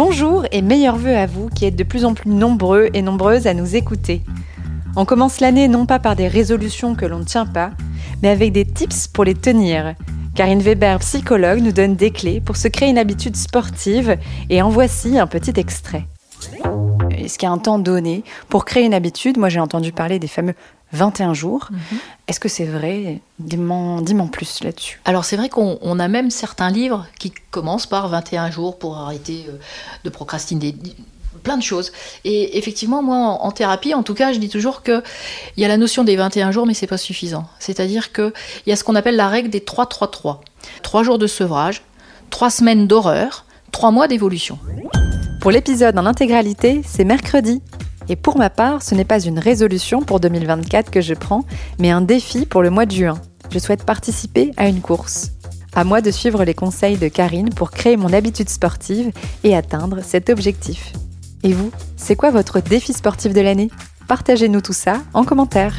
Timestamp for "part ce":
48.50-48.94